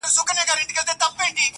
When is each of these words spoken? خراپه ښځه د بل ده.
خراپه 0.03 0.73
ښځه 0.75 0.93
د 1.01 1.03
بل 1.17 1.29
ده. 1.35 1.45